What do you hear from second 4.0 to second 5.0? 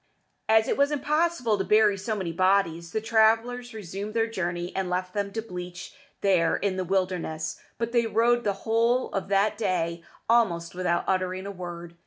their journey, and